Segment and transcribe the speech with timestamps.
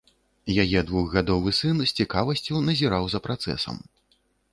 [0.61, 3.77] Яе двухгадовы сын з цікавасцю назіраў за працэсам.